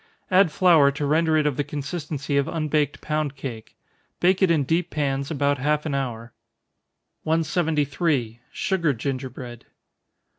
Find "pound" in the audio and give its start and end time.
3.01-3.35